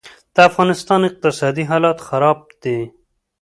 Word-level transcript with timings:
دافغانستان 0.37 1.01
اقتصادي 1.09 1.63
حالات 1.69 1.99
خراب 2.07 2.39
دي 2.63 2.77